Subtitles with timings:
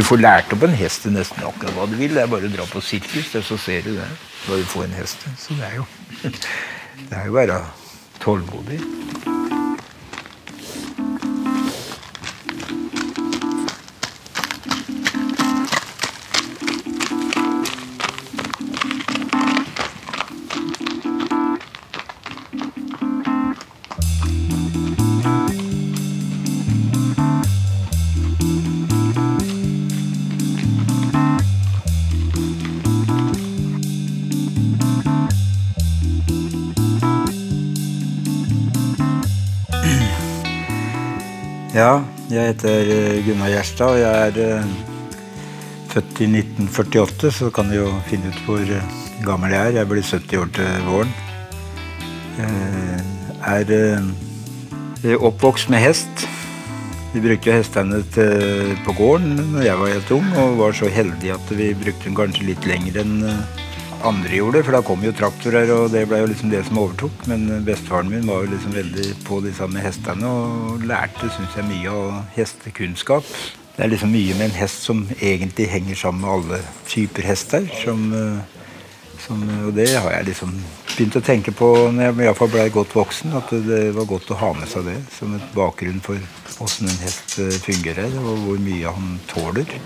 [0.00, 2.14] Du får lært opp en hest til nesten akkurat hva du vil.
[2.16, 4.06] Det er bare å dra på sirkus, så ser du det.
[4.48, 5.26] når du får en hest.
[5.36, 5.84] Så det er jo
[7.10, 7.58] Det er jo bare
[8.22, 8.80] tålmodig.
[41.80, 44.72] Ja, jeg heter eh, Gunnar Gjerstad, og jeg er eh,
[45.88, 48.90] født i 1948, så kan du jo finne ut hvor eh,
[49.24, 49.78] gammel jeg er.
[49.78, 51.14] Jeg blir 70 år til våren.
[52.40, 56.26] Jeg er oppvokst med hest.
[57.14, 58.02] Vi brukte hestene
[58.84, 62.18] på gården når jeg var helt ung, og var så heldige at vi brukte den
[62.18, 63.16] kanskje litt lenger enn
[64.06, 67.24] andre gjorde, for da kom jo traktorer, og det ble jo liksom det som overtok.
[67.30, 71.68] Men bestefaren min var jo liksom veldig på de samme hestene og lærte, syns jeg,
[71.68, 73.28] mye av hestekunnskap.
[73.76, 77.68] Det er liksom mye med en hest som egentlig henger sammen med alle typer hester.
[77.84, 78.10] Som,
[79.24, 80.52] som, og det har jeg liksom
[80.90, 84.40] begynt å tenke på når jeg iallfall ble godt voksen, at det var godt å
[84.42, 86.20] ha med seg det som et bakgrunn for
[86.60, 89.78] åssen en hest fungerer, og hvor mye han tåler.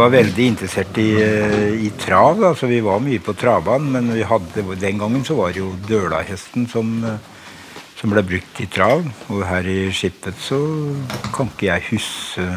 [0.00, 1.10] Var veldig interessert i,
[1.84, 2.40] i trav.
[2.50, 6.66] altså Vi var mye på travbanen, men hadde, den gangen så var det jo Dølahesten
[6.70, 6.94] som,
[7.98, 9.04] som ble brukt i trav.
[9.28, 10.60] Og her i Skipet så
[11.34, 12.48] kan ikke jeg huske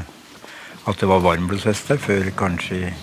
[0.84, 2.94] at det var varmblodshester før kanskje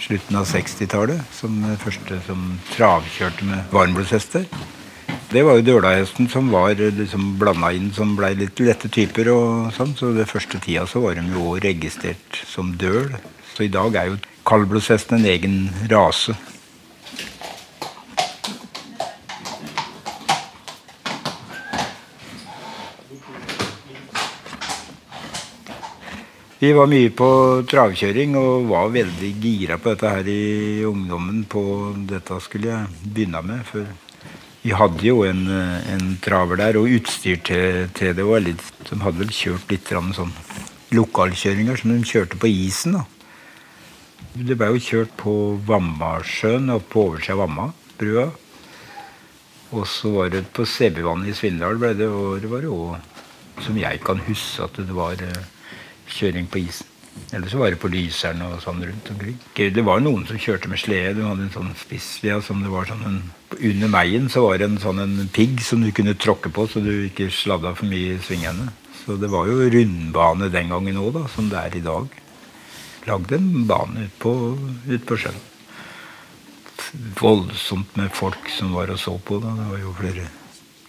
[0.00, 1.22] slutten av 60-tallet.
[1.34, 4.46] Som første som travkjørte med varmblodshester.
[5.30, 9.30] Det var jo Dølahesten som var liksom blanda inn, som blei litt lette typer.
[9.30, 13.14] og sånn, Så det første tida så var de jo registrert som døl.
[13.54, 15.56] Så i dag er jo kaldblodshesten en egen
[15.90, 16.36] rase.
[26.60, 27.26] Vi var mye på
[27.70, 31.46] travkjøring og var veldig gira på dette her i ungdommen.
[31.48, 31.62] på
[32.08, 33.64] Dette skulle jeg begynne med.
[33.64, 33.86] for
[34.62, 38.98] vi hadde jo en, en traver der, og utstyr til, til det var litt De
[39.00, 40.34] hadde vel kjørt litt sånn
[40.92, 42.98] lokalkjøringer som de kjørte på isen.
[42.98, 43.19] da.
[44.30, 45.32] Det ble jo kjørt på
[45.66, 47.64] Vammasjøen og på oversida av Vamma,
[47.98, 48.28] brua.
[49.74, 52.76] Og så var det på Sebyvannet i Svindal ble det, og det var jo
[53.60, 55.18] som jeg kan huske at det var
[56.10, 56.86] kjøring på isen.
[57.34, 59.36] Eller så var det på Lyseren og sånn rundt omkring.
[59.58, 61.16] Det var noen som kjørte med slede.
[61.18, 63.20] Du hadde en sånn spissvia som det var sånn en,
[63.58, 66.82] Under meien så var det en sånn en pigg som du kunne tråkke på så
[66.82, 68.70] du ikke sladda for mye i svingene.
[69.02, 72.20] Så det var jo rundbane den gangen òg, som det er i dag.
[73.08, 74.34] Lagde en bane ut på,
[74.88, 75.40] ut på sjøen.
[77.20, 79.38] Voldsomt med folk som var og så på.
[79.42, 79.54] Da.
[79.56, 80.26] Det var jo flere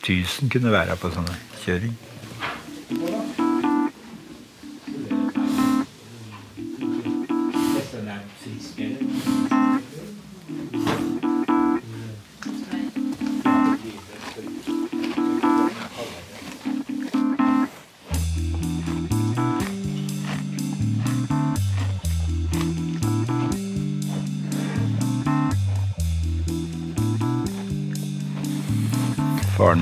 [0.01, 1.95] tusen kunne være på sånne kjøring.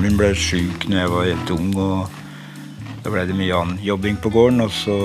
[0.10, 4.16] Min ble sjuk når jeg var helt ung, og da ble det mye annen jobbing
[4.18, 4.64] på gården.
[4.74, 4.96] Så,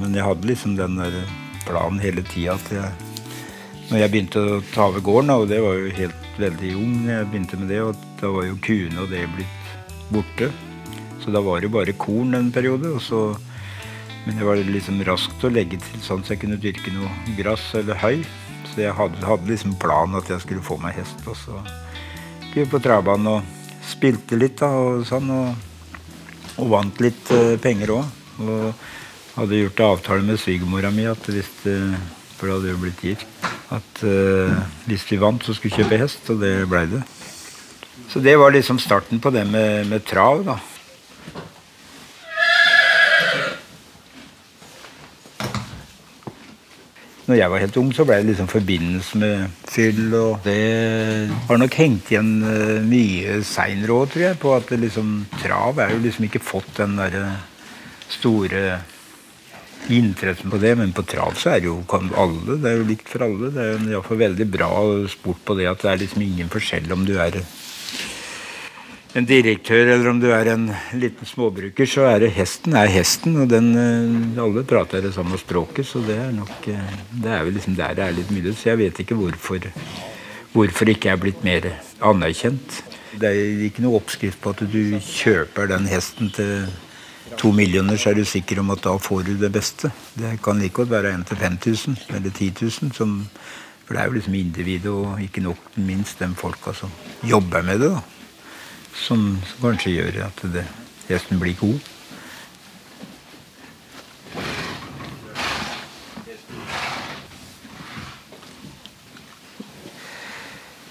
[0.00, 1.18] men jeg hadde liksom den der
[1.66, 2.94] planen hele tida at jeg
[3.90, 7.26] Når jeg begynte å ta over gården, og det var jo helt veldig ung jeg
[7.28, 9.74] begynte med det, og da var jo kuene og det blitt
[10.08, 10.48] borte.
[11.20, 12.94] Så da var det jo bare korn en periode.
[12.96, 13.20] og så
[14.24, 17.68] men det var liksom raskt å legge til sånn så jeg kunne dyrke noe gress
[17.76, 18.24] eller høy.
[18.72, 21.20] Så jeg hadde, hadde liksom planen at jeg skulle få meg hest.
[21.28, 21.60] Og så
[22.48, 23.55] gikk vi på travbanen og
[23.86, 25.30] spilte litt da, og sånn.
[25.32, 25.72] Og,
[26.56, 28.22] og vant litt uh, penger òg.
[28.44, 28.86] Og
[29.36, 31.76] hadde gjort avtale med svigermora mi at hvis det,
[32.38, 33.28] for da hadde jo blitt gift,
[33.74, 34.56] at uh,
[34.88, 36.30] hvis vi vant, så skulle vi kjøpe hest.
[36.32, 37.02] Og det blei det.
[38.12, 40.60] Så det var liksom starten på det med, med trav, da.
[47.26, 50.02] Når jeg var helt ung, så ble det liksom forbindelse med fyll.
[50.14, 54.82] Og det har nok hengt igjen uh, mye seinere òg, tror jeg, på at det
[54.84, 57.24] liksom, trav er jo liksom ikke fått den derre
[58.14, 58.78] store
[59.90, 60.74] interessen på det.
[60.78, 61.82] Men på trav så er det jo
[62.14, 62.58] alle.
[62.62, 63.50] Det er jo likt for alle.
[63.54, 64.70] Det er jo iallfall veldig bra
[65.10, 67.40] sport på det at det er liksom ingen forskjell om du er
[69.16, 70.66] en direktør eller om du er en
[71.00, 73.38] liten småbruker, så er det hesten er hesten.
[73.40, 77.44] Og den, eh, alle prater det samme språket, så det er nok eh, Det er
[77.44, 78.52] vel liksom der det er litt mye.
[78.52, 79.70] Så jeg vet ikke hvorfor,
[80.52, 81.70] hvorfor ikke jeg er blitt mer
[82.00, 82.82] anerkjent.
[83.16, 86.66] Det er ikke noe oppskrift på at du kjøper den hesten til
[87.40, 89.90] to millioner, så er du sikker om at da får du det beste.
[90.14, 92.92] Det kan like godt være en til 5000 eller 10 000.
[92.92, 93.30] Som,
[93.86, 96.92] for det er jo liksom individet, og ikke nok minst de folka som
[97.24, 97.90] jobber med det.
[97.96, 98.15] da
[98.96, 99.26] som
[99.60, 100.64] kanskje gjør at det,
[101.08, 101.92] hesten blir god.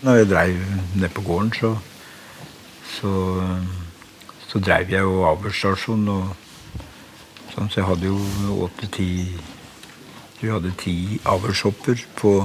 [0.05, 0.57] Når jeg dreiv
[0.95, 1.71] ned på gården, så,
[2.93, 3.11] så,
[4.47, 6.05] så dreiv jeg jo avlsstasjon.
[7.55, 9.09] Sånn, så jeg hadde jo åtte-ti
[10.41, 12.35] Vi hadde ti avlshopper på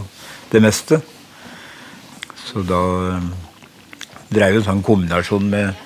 [0.53, 1.01] det meste.
[2.47, 2.81] Så da
[4.31, 5.81] drev en sånn kombinasjon med,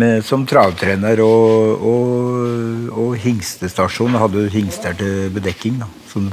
[0.00, 4.18] med som travtrener og, og, og hingstestasjon.
[4.22, 5.80] Hadde hingster til bedekking.
[5.82, 6.24] Da, så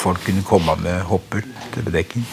[0.00, 1.44] folk kunne komme med hopper
[1.74, 2.26] til bedekking.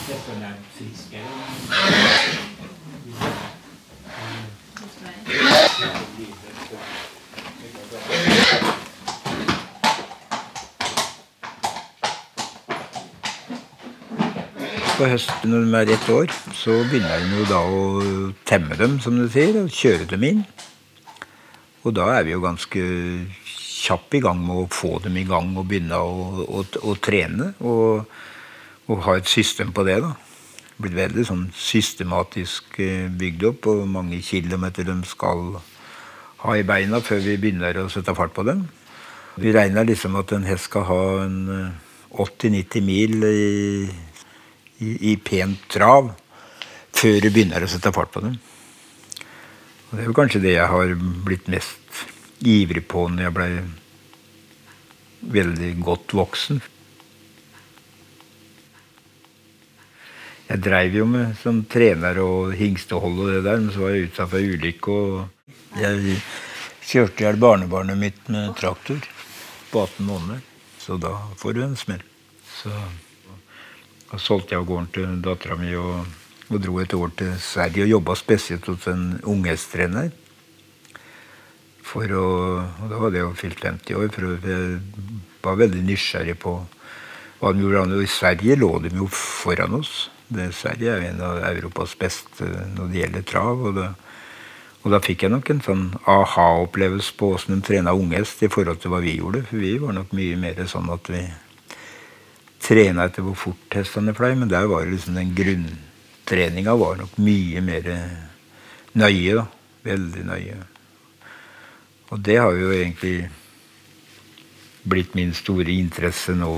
[15.02, 17.86] På høsten når de er ett år, så begynner en da å
[18.46, 20.44] temme dem, som du sier, og kjøre dem inn.
[21.82, 22.84] Og da er vi jo ganske
[23.82, 27.50] kjapt i gang med å få dem i gang og begynne å, å, å trene.
[27.66, 28.06] Og,
[28.86, 29.98] og, ha et system på det.
[30.06, 30.12] da.
[30.78, 35.58] Blitt veldig sånn systematisk eh, bygd opp, og mange kilometer de skal
[36.44, 38.68] ha i beina før vi begynner å sette fart på dem.
[39.42, 41.42] Vi regner liksom at en hest skal ha en
[42.14, 43.42] 80-90 eh, mil i
[44.82, 46.12] i, i pent trav
[46.92, 48.36] før du begynner å sette fart på dem.
[49.90, 50.94] Og det er jo kanskje det jeg har
[51.26, 52.04] blitt mest
[52.42, 53.50] ivrig på når jeg blei
[55.38, 56.62] veldig godt voksen.
[60.52, 64.10] Jeg dreiv jo med som trener og hingstehold og det der, men så var jeg
[64.10, 64.96] utsatt for ulykke.
[64.96, 66.18] Og jeg
[66.92, 69.00] kjørte i hjel barnebarnet mitt med traktor
[69.72, 70.42] på 18 måneder.
[70.82, 72.04] Så da får du en smell.
[72.52, 72.74] Så
[74.12, 76.04] da solgte jeg gården til dattera mi og,
[76.50, 80.12] og, dro et år til Sverige og jobba spesielt hos en unghesttrener.
[81.92, 84.78] Og da hadde jeg jo fylt 50 år, for jeg
[85.44, 86.54] var veldig nysgjerrig på
[87.42, 87.98] hva de gjorde.
[87.98, 90.10] Og I Sverige lå de jo foran oss.
[90.32, 92.48] Det, Sverige er jo en av Europas beste
[92.78, 93.66] når det gjelder trav.
[93.68, 93.90] og da,
[94.82, 98.80] og da fikk jeg nok en sånn aha-opplevelse på åssen de trena unghest i forhold
[98.82, 99.44] til hva vi gjorde.
[99.50, 101.26] For vi var nok mye mer sånn at vi
[102.62, 107.18] trena etter hvor fort hestene fløy, men der var det liksom den grunntreninga var nok
[107.22, 107.90] mye mer
[108.94, 109.36] nøye.
[109.42, 109.48] da,
[109.82, 110.58] Veldig nøye.
[112.12, 113.30] Og det har jo egentlig
[114.84, 116.52] blitt min store interesse nå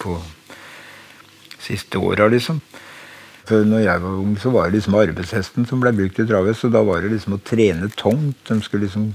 [0.00, 0.16] på
[1.60, 2.60] siste åra, liksom.
[3.48, 6.64] For når jeg var ung, så var det liksom arbeidshesten som ble brukt i travhest.
[6.68, 8.44] Og da var det liksom å trene tungt.
[8.48, 9.10] De skulle liksom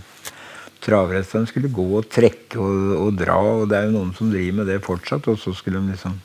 [0.85, 4.59] Travhestene skulle gå og trekke og, og, dra, og det er jo noen som driver
[4.59, 5.25] med det fortsatt.
[5.31, 6.19] Og så skulle de liksom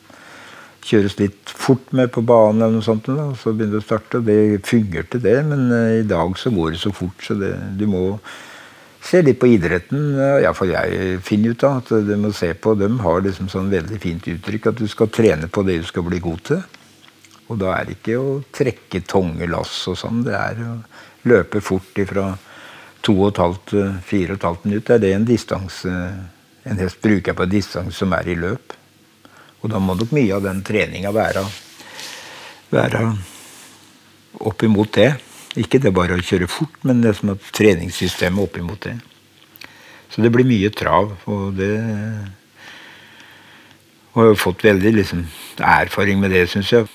[0.87, 4.23] kjøres litt fort med på banen, eller noe sånt, og så begynner det å starte.
[4.25, 7.87] Det fungerte, det, men uh, i dag så går det så fort, så det, du
[7.91, 8.03] må
[9.05, 10.13] se litt på idretten.
[10.43, 14.01] Iallfall jeg finner ut av at du må se på dem har liksom sånn veldig
[14.03, 16.61] fint uttrykk at du skal trene på det du skal bli god til.
[17.51, 20.75] Og da er det ikke å trekke tunge lass og sånn, det er å
[21.27, 22.29] løpe fort ifra
[23.07, 25.01] 2,5-4,5 minutter.
[25.01, 25.97] Det er det en distanse
[26.63, 28.75] en hest bruker på distanse som er i løp.
[29.61, 31.45] Og da må nok mye av den treninga være,
[32.73, 33.05] være
[34.49, 35.11] opp imot det.
[35.61, 38.97] Ikke det bare å kjøre fort, men det som er treningssystemet opp imot det.
[40.11, 41.13] Så det blir mye trav.
[41.31, 41.75] Og det
[44.11, 45.21] og jeg har fått veldig liksom,
[45.63, 46.89] erfaring med det, syns jeg.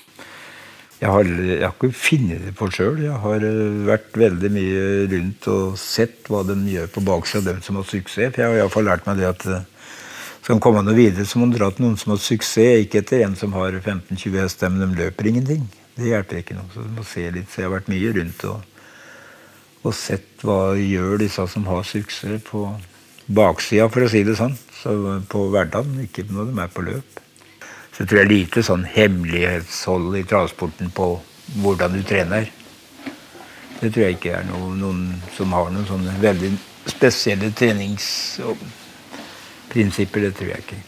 [1.00, 3.00] Jeg har, jeg har, ikke funnet det på sjøl.
[3.04, 7.62] Jeg har eh, vært veldig mye rundt og sett hva de gjør på baksida dem
[7.64, 8.32] som har suksess.
[8.32, 9.44] For jeg har iallfall lært meg det at
[10.46, 13.02] eh, man komme noe videre, så må man dra til noen som har suksess, ikke
[13.02, 15.66] etter en som har 15-20 hester, men de løper ingenting.
[15.96, 16.68] Det hjelper ikke noe.
[16.74, 17.50] Så du må se litt.
[17.50, 18.82] Så jeg har vært mye rundt og,
[19.82, 22.66] og sett hva gjør disse som har suksess på
[23.26, 24.54] baksida, for å si det sånn.
[24.76, 24.92] Så
[25.30, 27.22] på hverdagen, ikke når de er på løp.
[27.96, 31.14] Så jeg tror jeg lite sånn hemmelighetshold i travsporten på
[31.62, 32.50] hvordan du trener.
[33.80, 36.50] Det tror jeg ikke er noe, noen som har noen sånne veldig
[36.92, 38.06] spesielle trenings
[39.70, 40.82] prinsipper, det tror jeg ikke.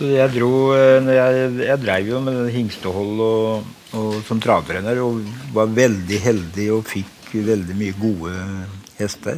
[0.00, 5.20] Så jeg dro eh, Jeg, jeg dreiv jo med hingstehold og, og som travtrener og
[5.52, 8.32] var veldig heldig og fikk veldig mye gode
[8.96, 9.36] hester.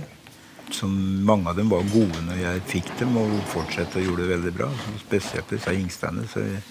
[0.72, 0.94] Som
[1.26, 4.52] mange av dem var gode når jeg fikk dem, og fortsatte å gjøre det veldig
[4.56, 4.70] bra.
[4.84, 6.24] Så spesielt disse hingstene.
[6.30, 6.62] Så jeg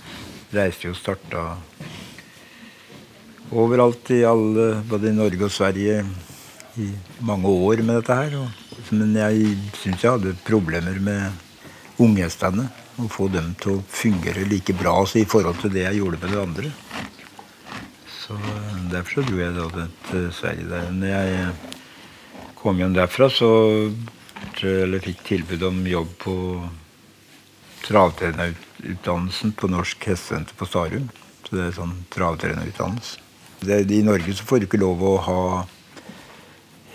[0.55, 1.43] reiste jo og starta
[3.51, 6.01] overalt i alle, både i Norge og Sverige,
[6.79, 6.87] i
[7.19, 8.35] mange år med dette her.
[8.91, 11.31] men jeg syns jeg hadde problemer med
[11.99, 16.21] unghestene å få dem til å fungere like bra i forhold til det jeg gjorde
[16.21, 16.71] med det andre.
[18.21, 18.37] Så
[18.91, 20.67] Derfor så dro jeg da til Sverige.
[20.69, 20.91] der.
[20.91, 21.53] Når jeg
[22.55, 23.91] kom hjem derfra, så
[24.61, 26.35] eller fikk tilbud om jobb på
[27.87, 31.09] travtrenerutdannelsen på Norsk hestesenter på Starum.
[31.45, 33.20] Så det er sånn travtrenerutdannelse.
[33.61, 35.41] I Norge så får du ikke lov å ha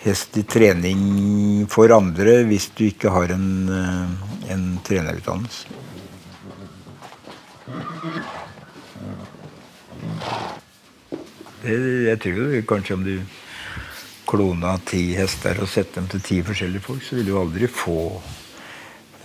[0.02, 5.70] hest i trening for andre hvis du ikke har en, eh, en trenerutdannelse.
[11.62, 11.76] Det,
[12.08, 13.14] jeg tror kanskje om du
[14.26, 18.20] klona ti hester og sette dem til ti forskjellige folk, så vil du aldri få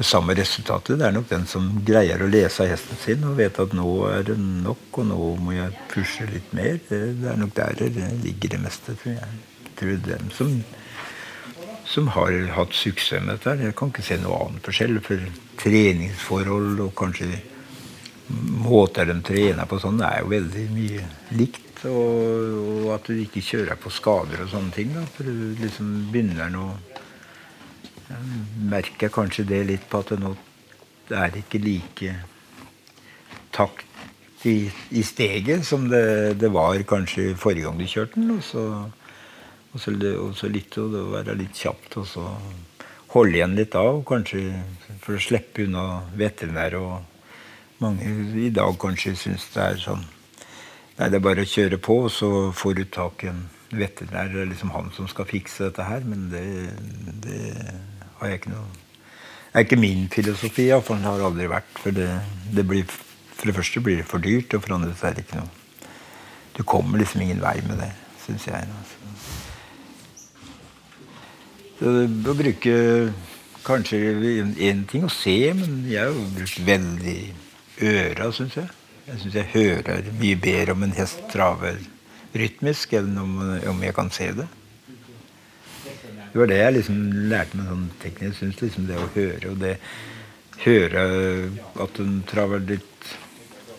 [0.01, 0.97] det samme resultatet.
[0.97, 4.25] Det er nok den som greier å lese hesten sin og vet at nå er
[4.31, 6.79] det nok, og nå må jeg pushe litt mer.
[6.89, 9.39] Det, er nok der det ligger det meste, tror jeg.
[9.77, 10.55] tror dem som,
[11.85, 13.57] som har hatt suksess med dette.
[13.67, 14.97] Jeg kan ikke se noe annen forskjell.
[15.05, 15.21] For
[15.61, 17.29] treningsforhold og kanskje
[18.65, 21.05] måter de trener på sånn, er jo veldig mye
[21.37, 21.67] likt.
[21.89, 24.97] Og, og, at du ikke kjører på skader og sånne ting.
[24.97, 25.29] Da, for
[25.61, 26.71] liksom begynner nå
[28.71, 30.35] Merker kanskje det litt på at det nå
[31.11, 32.15] er ikke like
[33.51, 38.31] takt i, i steget som det, det, var kanskje forrige gang du kjørte den.
[38.37, 38.65] Og så,
[39.71, 42.25] og så, og så litt å være litt kjapt og så
[43.11, 44.45] holde igjen litt av, kanskje
[45.03, 45.85] for å slippe unna
[46.17, 46.93] veterinær og
[47.81, 48.07] mange
[48.39, 50.09] i dag kanskje syns det er sånn
[50.99, 53.39] Nei, det er bare å kjøre på, og så får du tak i en
[53.73, 54.27] veterinær.
[54.29, 56.43] Det er liksom han som skal fikse dette her, men det,
[57.23, 57.39] det
[58.21, 58.69] har jeg ikke noe
[59.51, 61.71] Det er ikke min filosofi, for den har aldri vært.
[61.83, 62.07] For det,
[62.55, 65.25] det blir, for det første blir det for dyrt, og for andre så er det
[65.25, 65.49] ikke noe
[66.55, 67.91] Du kommer liksom ingen vei med det,
[68.23, 68.69] syns jeg.
[68.79, 69.01] Altså.
[71.81, 71.91] Så
[72.31, 72.75] å bruke
[73.65, 73.97] kanskje
[74.61, 77.19] én ting å se, men jeg har jo brukt veldig
[77.91, 78.69] øra, syns jeg.
[79.07, 81.79] Jeg syns jeg hører mye bedre om en hest traver
[82.37, 83.33] rytmisk enn om,
[83.71, 84.47] om, jeg kan se det.
[86.31, 88.37] Det var det jeg liksom lærte meg sånn teknisk.
[88.39, 89.75] Syns liksom det å høre og det
[90.61, 91.03] høre
[91.81, 93.09] at den traver litt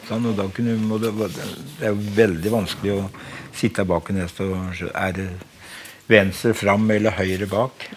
[0.09, 3.09] sånn, og da kunne det, det er jo veldig vanskelig å
[3.57, 5.29] sitte bak en hest og Er det
[6.11, 7.89] venstre fram eller høyre bak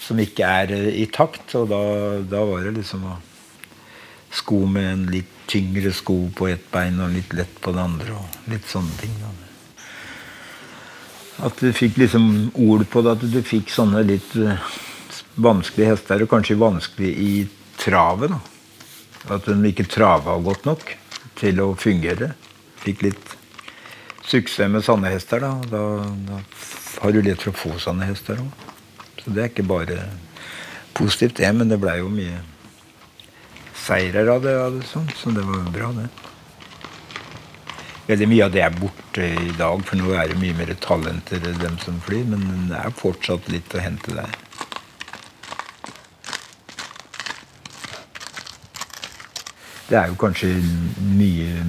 [0.00, 1.54] som ikke er i takt?
[1.58, 1.82] Og da,
[2.28, 3.18] da var det liksom å
[4.30, 8.14] sko med en litt tyngre sko på ett bein og litt lett på det andre.
[8.14, 9.16] og litt sånne ting.
[11.46, 14.56] At du fikk liksom ord på det, at du fikk sånne litt uh,
[15.40, 17.34] vanskelige hester, og kanskje vanskelig i
[17.80, 18.34] travet.
[19.32, 20.84] At hun ikke trava godt nok
[21.40, 22.34] til å fungere.
[22.80, 23.36] Fikk litt
[24.28, 25.44] suksess med sanne hester.
[25.44, 25.84] Da, da,
[26.28, 26.40] da
[27.00, 28.66] har du lett for å få sanne hester òg.
[29.20, 29.98] Så det er ikke bare
[30.96, 32.40] positivt, det, men det blei jo mye
[33.80, 34.56] seirer av det.
[34.88, 36.08] Sånn, så det var jo bra, det.
[38.10, 41.44] Veldig mye av det er borte i dag, for nå er det mye mer talenter
[41.60, 42.24] dem som flyr.
[42.32, 44.32] Men det er fortsatt litt å hente der.
[49.90, 50.52] Det er jo kanskje
[51.18, 51.64] mye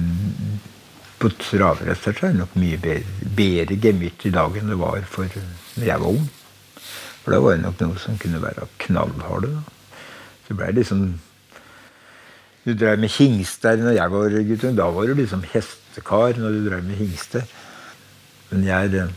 [1.18, 5.04] På traverhester så er det nok mye bedre, bedre gemytt i dag enn det var
[5.06, 6.24] for da jeg var ung.
[7.22, 9.52] For da var det nok noe som kunne være knallharde.
[10.48, 11.04] Så ble det liksom
[12.62, 14.76] du drev med hingster når jeg var guttung.
[14.78, 17.46] Da var du liksom hestekar når du drev med hingster.
[18.52, 19.08] Men jeg, jeg,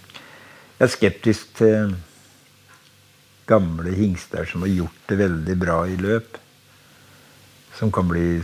[0.80, 1.96] er skeptisk til
[3.46, 6.40] gamle hingster som har gjort det veldig bra i løp.
[7.78, 8.40] Som kan bli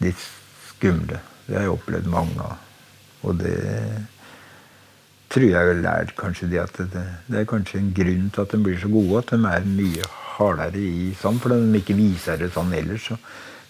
[0.00, 0.28] litt
[0.70, 1.20] skumle.
[1.46, 2.62] Det har jeg opplevd mange av.
[3.26, 3.56] Og det
[5.32, 8.54] tror jeg vel er kanskje det at det, det, er kanskje en grunn til at
[8.54, 9.20] de blir så gode.
[9.20, 13.10] At de er mye hardere i sånn, for de ikke viser det sånn ellers.
[13.10, 13.18] Så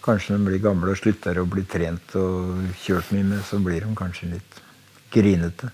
[0.07, 3.59] Kanskje når de blir gamle og slutter å bli trent og kjørt mye med, så
[3.59, 4.61] blir de kanskje litt
[5.11, 5.73] grinete.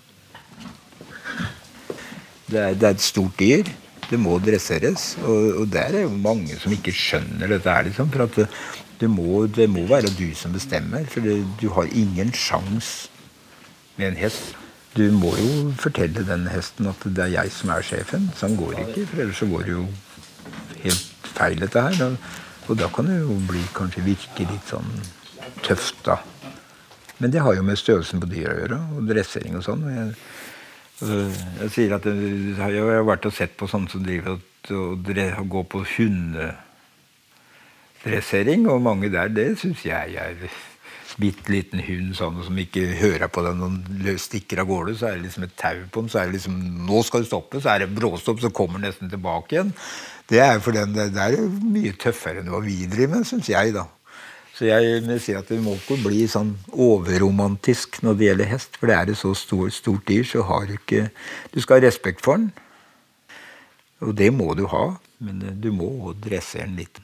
[2.49, 3.69] Det er, det er et stort dyr.
[4.09, 5.13] Det må dresseres.
[5.21, 7.69] Og, og der er jo mange som ikke skjønner dette.
[7.69, 8.47] her, liksom, For at det,
[9.01, 11.05] det, må, det, må, være du som bestemmer.
[11.09, 13.09] For det, du har ingen sjans
[13.97, 14.55] med en hest.
[14.93, 18.29] Du må jo fortelle den hesten at det er jeg som er sjefen.
[18.37, 19.07] Sånn går det ikke.
[19.09, 19.85] For ellers så går det jo
[20.83, 22.17] helt feil, dette her.
[22.69, 24.91] Og da kan det jo bli kanskje virke litt sånn
[25.65, 26.15] tøft, da.
[27.19, 29.81] Men det har jo med størrelsen på dyr å gjøre, og dressering og sånn.
[29.91, 30.07] Jeg,
[31.03, 32.17] jeg, sier at jeg,
[32.57, 34.41] jeg har vært og sett på sånne som driver og,
[34.73, 34.89] og
[35.55, 40.31] går på hundedressering, og mange der, det syns jeg er
[41.21, 44.95] bitte liten hund sånn, som ikke hører på den og stikker av gårde.
[44.99, 46.11] Så er det liksom et tau på den.
[46.13, 47.61] Så er det liksom Nå skal du stoppe.
[47.61, 49.73] Så er det bråstopp, så kommer den nesten tilbake igjen.
[50.29, 53.75] Det er for den, det er mye tøffere enn hva vi driver med, syns jeg,
[53.75, 53.87] da.
[54.53, 58.77] Så jeg vil si at det må ikke bli sånn overromantisk når det gjelder hest.
[58.77, 61.07] For det er et så stort, stort dyr, så har du ikke
[61.53, 62.51] Du skal ha respekt for den.
[64.03, 64.85] Og det må du ha,
[65.23, 67.01] men du må dresse den litt.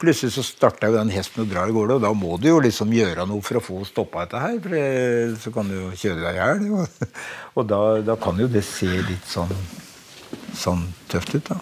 [0.00, 2.60] Plutselig så starta jo den hesten å dra i gårde, og da må du jo
[2.64, 4.56] liksom gjøre noe for å få stoppa dette her.
[4.64, 6.62] For så kan du jo kjøre deg i hjel.
[7.60, 9.52] Og da, da, kan jo det se litt sånn,
[10.56, 11.60] sånn tøft ut, da.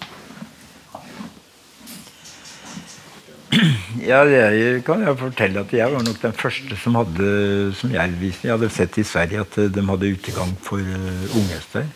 [4.08, 7.28] Ja, jeg kan jeg fortelle at jeg var nok den første som hadde
[7.74, 11.88] som jeg, jeg hadde sett i Sverige at de hadde utegang for uh, unghester.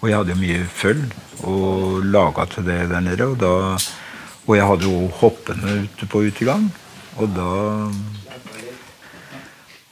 [0.00, 1.04] Og jeg hadde jo mye føll
[1.44, 3.28] og laga til det der nede.
[3.28, 3.52] Og, da,
[4.48, 6.70] og jeg hadde jo hoppende ute på utegang.
[7.20, 7.52] Og da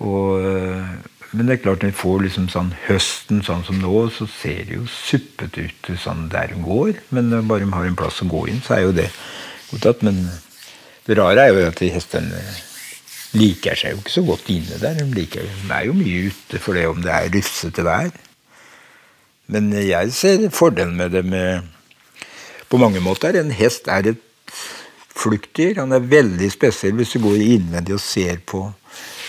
[0.01, 0.89] og, uh,
[1.33, 4.63] Men det er klart når vi får liksom sånn høsten sånn som nå, så ser
[4.69, 7.01] det jo suppete ut sånn der hun går.
[7.13, 9.11] Men bare de har en plass å gå inn, så er jo det
[9.73, 10.05] godtatt.
[10.07, 10.23] Men
[11.05, 12.41] det rare er jo at hestene
[13.37, 14.97] liker seg jo ikke så godt inne der.
[14.97, 18.15] De, liker, de er jo mye ute for det om det er rufsete vær.
[19.53, 21.73] Men jeg ser fordelen med det med
[22.67, 23.37] På mange måter.
[23.39, 24.26] En hest er et
[25.17, 25.81] fluktdyr.
[25.81, 28.67] Han er veldig spesiell hvis du går innvendig og ser på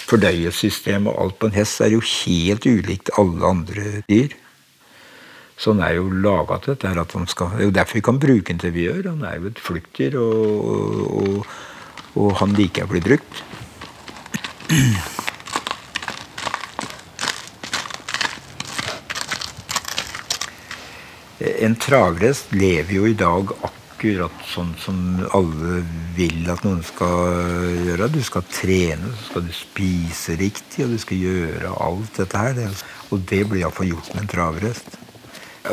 [0.07, 1.81] fordøyelsessystemet og alt på en hest.
[1.81, 4.35] er jo helt ulikt alle andre dyr.
[5.57, 6.87] Så han er jo laga til dette.
[6.87, 9.09] han Det er jo derfor vi kan bruke den til vi gjør.
[9.09, 11.45] Han er jo et fluktdyr, og, og,
[12.15, 13.43] og han liker å bli brukt.
[21.39, 23.51] En travhest lever jo i dag
[23.97, 24.97] akkurat sånn som
[25.33, 25.79] alle
[26.13, 28.09] vil at noen skal gjøre.
[28.13, 32.83] Du skal trene, så skal du spise riktig, og du skal gjøre alt dette her.
[33.09, 34.99] Og det blir iallfall gjort med en travhest.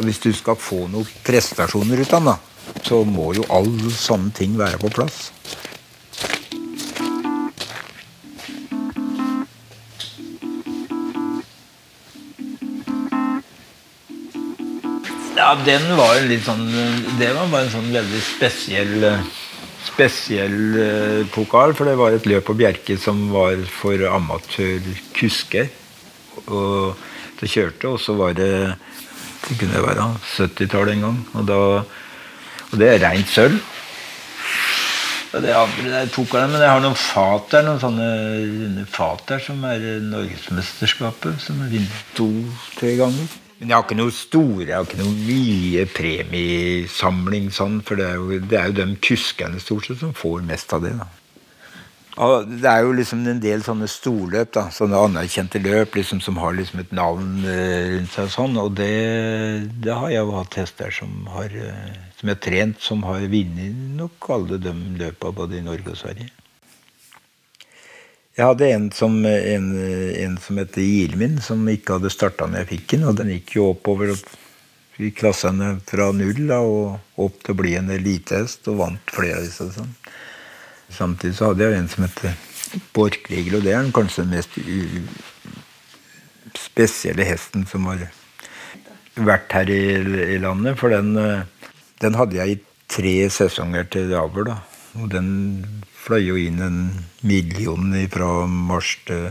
[0.01, 2.49] Hvis du skal få noen prestasjoner ut av den,
[2.89, 5.29] så må jo alle sånne ting være på plass.
[15.45, 16.63] Ja, den var litt sånn
[17.19, 19.03] Det var bare en sånn veldig spesiell
[19.85, 21.75] spesiell eh, pokal.
[21.77, 25.69] For det var et løp på Bjerke som var for amatørkusker.
[26.49, 27.05] Og
[27.41, 28.51] det kjørte, og så var det
[29.45, 31.21] det kunne være 70-tallet en gang.
[31.37, 31.61] Og, da,
[32.71, 33.61] og det er rent sølv.
[35.35, 38.85] Og det andre der tok jeg, Men jeg har noen fat der, noen sånne runde
[38.89, 41.41] fat der som er Norgesmesterskapet.
[41.45, 43.33] Som er vunnet to-tre ganger.
[43.65, 47.79] Men jeg har ikke noe store, jeg har ikke noe mye premiesamling sånn.
[47.81, 50.85] For det er jo, det er jo de kuskene stort sett som får mest av
[50.85, 50.91] det.
[50.99, 51.07] da.
[52.29, 56.37] Og det er jo liksom en del sånne storløp, da, sånne anerkjente løp liksom, som
[56.45, 58.29] har liksom et navn eh, rundt seg.
[58.29, 58.93] og sånn, Og det,
[59.81, 63.25] det, har jeg jo hatt hester som har eh, som jeg har trent, som har
[63.33, 66.29] vunnet nok alle de løpa både i Norge og Sverige.
[68.35, 72.71] Jeg hadde en som, en, en som het Gilmin, som ikke hadde starta når jeg
[72.73, 73.05] fikk den.
[73.11, 74.17] Og den gikk jo oppover
[74.99, 79.39] i klassene fra null da, og opp til å bli en elitehest, og vant flere
[79.39, 79.69] av disse.
[79.77, 79.95] Sånn.
[80.95, 82.27] Samtidig så hadde jeg en som het
[82.95, 84.59] Borkligel, og det er kanskje den mest
[86.59, 88.07] spesielle hesten som har
[89.15, 89.83] vært her i,
[90.35, 90.79] i landet.
[90.81, 91.15] For den,
[92.03, 94.55] den, hadde jeg i tre sesonger til avl.
[95.01, 95.29] Og den
[96.05, 96.79] fløy jo inn en
[97.27, 99.31] million fra mars til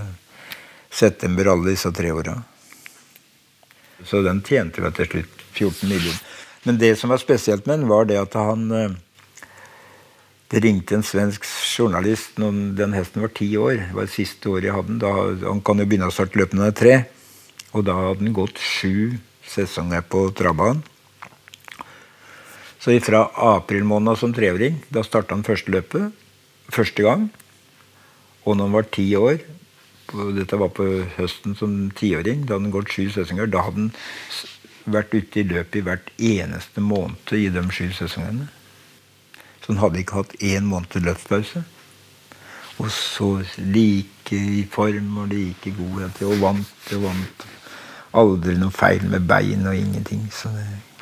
[0.93, 2.36] september alle disse tre åra.
[4.04, 6.21] Så den tjente jo til slutt 14 millioner.
[6.63, 8.67] Men det som var spesielt med den, var det at han
[10.54, 13.80] det ringte en svensk journalist når den hesten var ti år.
[13.80, 14.99] Det var det siste året jeg hadde den.
[15.02, 15.13] Da,
[15.47, 16.97] han kan jo begynne å starte løpet når han er tre.
[17.73, 19.15] Og da hadde den gått sju
[19.49, 20.84] sesonger på travbanen.
[22.84, 26.12] Så fra april måned som treåring, da starta han første løpet.
[26.67, 27.30] Første gang.
[28.43, 29.38] Og når han var ti år,
[30.36, 33.93] dette var på høsten som tiåring, da hadde han gått sju sesonger, da hadde han
[34.98, 38.50] vært ute i løpet i hvert eneste måned i de sju sesongene.
[39.63, 41.63] Så han hadde ikke hatt én måned løftpause.
[42.84, 43.30] Og så
[43.63, 47.46] like i form og like god og vant og vant.
[48.19, 50.28] Aldri noe feil med bein og ingenting.
[50.36, 50.92] så Det,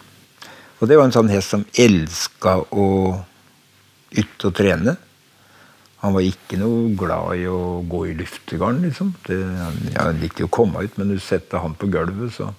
[0.81, 2.87] og det var en sånn hest som elska å
[4.17, 4.95] ytte og trene.
[6.01, 9.11] Han var ikke noe glad i å gå i luftegarden, liksom.
[9.27, 9.37] Det,
[9.93, 12.49] han likte jo å komme ut, men du setter han på gulvet, så,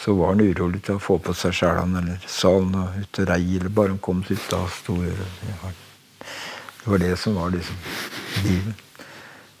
[0.00, 3.28] så var han urolig til å få på seg sjælene eller salen og ut og
[3.28, 4.56] rei, eller bare han kom seg ut.
[4.56, 5.72] av store ja,
[6.80, 7.84] Det var det som var liksom
[8.48, 8.84] livet.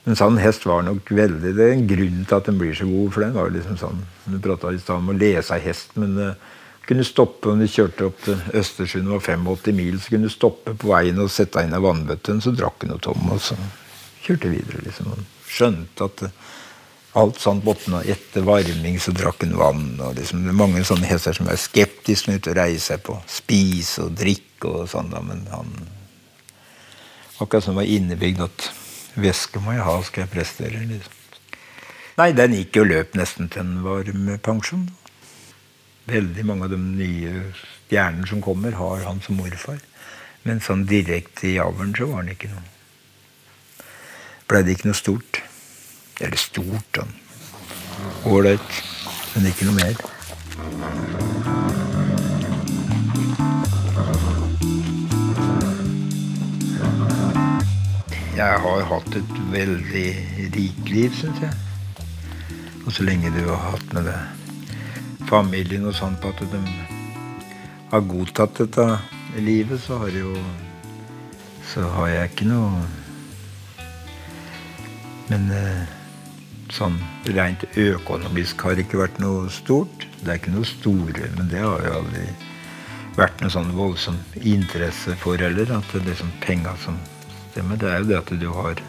[0.08, 2.86] En sånn hest var nok veldig Det er en grunn til at den blir så
[2.88, 5.66] god, for den var jo liksom sånn Du prata i stad om å lese ei
[5.66, 6.16] hest, men
[6.88, 10.32] kunne stoppe om de kjørte opp til Østersund det var 85 mil, så kunne du
[10.32, 12.40] stoppe på veien og sette deg inn i vannbøtten.
[12.40, 13.58] så drakk hun noe tom, og så
[14.24, 14.84] kjørte videre.
[14.86, 15.12] liksom.
[15.12, 16.24] Og skjønte at
[17.18, 20.00] alt sånt måtte etter varming så drakk hun vann.
[20.00, 23.20] og liksom, Det er mange sånne hester som er skeptiske når de reiser seg på
[23.26, 25.72] spise og drikke og sånn, men han
[27.38, 28.64] Akkurat som var innebygd at
[29.14, 30.80] væske må jeg ha, skal jeg prestere.
[30.88, 31.12] liksom.
[32.18, 34.88] Nei, den gikk jo løp nesten til en varm pensjon.
[36.08, 39.80] Veldig mange av de nye stjernene som kommer, har han som morfar.
[40.48, 42.64] Men sånn direkte i avlen så var han ikke noe
[44.48, 45.42] Blei det ikke noe stort.
[46.24, 47.10] Eller stort, sånn.
[48.30, 48.78] Ålreit.
[49.34, 50.00] Men ikke noe mer.
[58.38, 60.08] Jeg har hatt et veldig
[60.56, 61.52] rikt liv, syns jeg.
[62.86, 64.47] Og så lenge du har hatt med det
[65.28, 66.60] familien og sånn på at de
[67.90, 68.86] har godtatt dette
[69.44, 70.34] livet, så har jo
[71.68, 72.86] Så har jeg ikke noe
[75.28, 75.82] Men eh,
[76.72, 76.96] sånn
[77.36, 80.06] rent økonomisk har det ikke vært noe stort.
[80.22, 82.24] Det er ikke noe store, men det har jo aldri
[83.18, 85.68] vært noe sånn voldsom interesse for heller.
[85.76, 86.96] At det er liksom penga som
[87.50, 87.76] stemmer.
[87.76, 88.80] Det er jo det at du har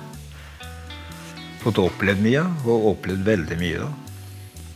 [1.60, 3.84] fått opplevd mye, og opplevd veldig mye.
[3.84, 4.09] da.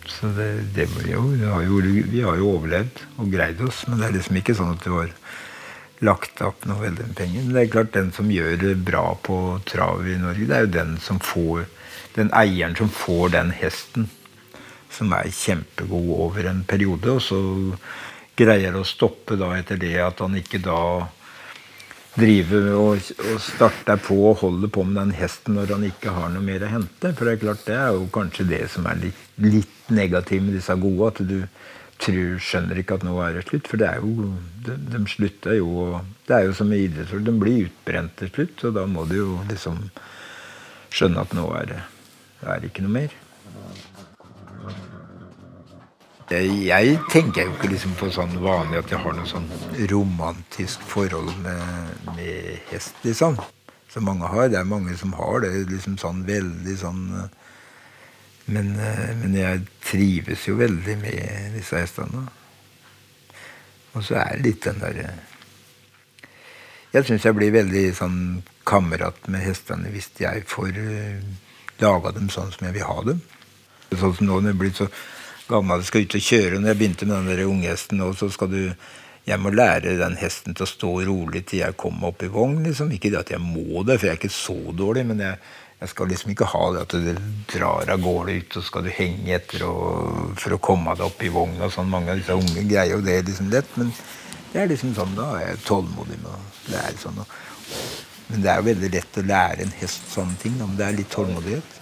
[0.10, 3.86] Så det, det jo, har jo, vi har jo overlevd og greid oss.
[3.88, 5.14] Men det er liksom ikke sånn at det var
[6.04, 7.46] lagt opp noe veldig med penger.
[7.46, 9.38] Men det er klart den som gjør det bra på
[9.70, 11.66] trav i Norge, det er jo den som får
[12.14, 14.10] den eieren som får den hesten,
[14.94, 17.40] som er kjempegod over en periode, og så
[18.38, 20.80] greier å stoppe da etter det at han ikke da
[22.14, 26.30] drive og, og starte på og holde på med den hesten når han ikke har
[26.34, 27.14] noe mer å hente.
[27.14, 30.58] For det er klart, det er jo kanskje det som er litt, litt negativt med
[30.60, 31.10] disse gode.
[31.10, 31.40] At du
[32.04, 33.70] tror, skjønner ikke at nå er det slutt.
[33.72, 34.30] For det er jo,
[34.68, 35.90] de, de slutter jo
[36.28, 38.68] Det er jo som i idrettsfolk, De blir utbrent til slutt.
[38.70, 39.82] Og da må du jo liksom
[40.94, 41.84] skjønne at nå er det,
[42.46, 43.20] er ikke noe mer.
[46.34, 49.50] Jeg tenker jo ikke liksom på sånn vanlig at jeg har noe sånn
[49.92, 53.38] romantisk forhold med, med, hest, liksom.
[53.94, 54.48] Som mange har.
[54.50, 57.04] Det er mange som har det liksom sånn veldig sånn
[58.46, 58.74] men,
[59.22, 62.26] men jeg trives jo veldig med disse hestene.
[63.94, 65.14] Og så er det litt den derre
[66.94, 68.18] Jeg syns jeg blir veldig sånn
[68.68, 70.76] kamerat med hestene hvis jeg får
[71.82, 73.22] laga dem sånn som jeg vil ha dem.
[73.94, 74.90] Sånn som nå det blir så
[75.50, 76.60] gammel skal ut og kjøre.
[76.60, 78.62] Når jeg begynte med den der unghesten, og så skal du
[79.24, 82.58] jeg må lære den hesten til å stå rolig til jeg kommer opp i vogn.
[82.66, 82.92] liksom.
[82.92, 85.38] Ikke det at jeg må det, for jeg er ikke så dårlig, men jeg,
[85.80, 87.22] jeg skal liksom ikke ha det at du
[87.54, 91.24] drar av gårde ut, og skal du henge etter og, for å komme deg opp
[91.24, 91.92] i vogn og sånn.
[91.94, 93.94] Mange av disse unge greier jo det liksom lett, men
[94.52, 96.42] det er liksom sånn, da er jeg tålmodig med å
[96.74, 97.24] lære sånn.
[98.28, 101.00] Men det er jo veldig lett å lære en hest sånne ting, men det er
[101.00, 101.80] litt tålmodighet.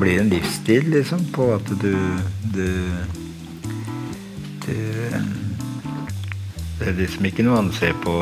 [0.00, 1.94] Blir en livsstil, liksom, på at du,
[2.54, 2.68] du,
[4.64, 4.76] du
[6.80, 8.16] Det er liksom ikke noe annet å se på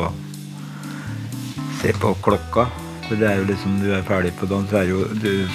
[1.79, 2.65] Se på klokka.
[3.05, 5.05] For det er jo liksom, Du er ferdig på dagen, så er jo,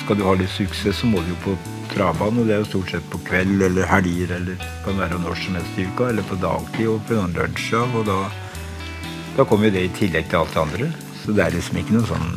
[0.01, 1.57] skal du ha litt suksess, så må du jo på
[1.93, 2.41] travbanen.
[2.41, 5.61] Og det er jo stort sett på kveld eller helger eller kan være når som
[5.61, 6.09] helst i uka.
[6.11, 7.95] Eller på dagtid og på noen lunsjer.
[8.01, 8.19] Og da,
[9.37, 10.93] da kommer jo det i tillegg til alt det andre.
[11.21, 12.31] Så det er liksom ikke noe sånn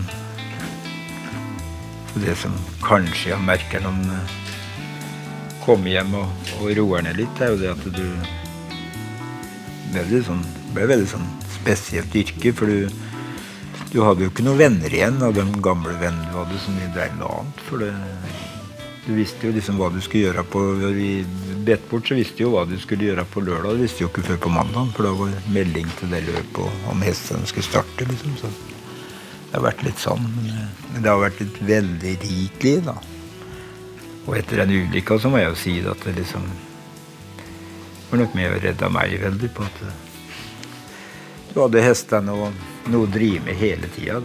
[2.22, 2.54] det som
[2.84, 4.36] kanskje jeg merker når man eh,
[5.66, 8.06] kommer hjem og, og roer ned litt, er jo det at du
[9.96, 10.44] veldig sånn,
[10.76, 11.28] ble veldig sånn
[11.58, 12.54] spesielt yrke.
[12.56, 12.88] For du,
[13.92, 17.18] du hadde jo ikke noen venner igjen av de gamle vennene du hadde som drev
[17.20, 17.66] noe annet.
[17.68, 17.92] For det,
[19.08, 21.12] du visste jo liksom hva du skulle gjøre på I
[21.68, 23.78] Betbort så visste jo hva du skulle gjøre på lørdag.
[23.78, 27.06] Du visste jo ikke før på mandag, for da var melding til det løpet om
[27.08, 28.08] hesten skulle starte.
[28.08, 28.52] liksom, så
[29.58, 30.26] det har vært litt sånn.
[30.94, 32.94] Men det har vært et veldig rikt liv, da.
[34.28, 36.44] Og etter den ulykka så må jeg jo si at det liksom
[38.12, 39.80] var nok med å redde meg veldig på at
[41.56, 42.62] du hadde hestene og
[42.94, 44.22] noe å drive med hele tida.